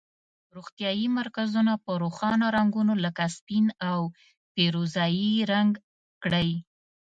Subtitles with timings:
[0.55, 4.01] روغتیایي مرکزونه په روښانه رنګونو لکه سپین او
[4.53, 5.71] پیروزه یي رنګ
[6.23, 6.49] کړئ.